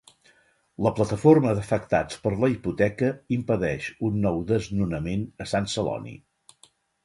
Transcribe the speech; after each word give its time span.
La 0.85 0.91
Plataforma 0.99 1.51
d'Afectats 1.59 2.17
per 2.23 2.33
la 2.45 2.49
Hipoteca 2.55 3.11
impedeix 3.39 3.93
un 4.11 4.19
nou 4.27 4.43
desnonament 4.55 5.31
a 5.47 5.51
Sant 5.57 5.73
Celoni. 5.79 6.19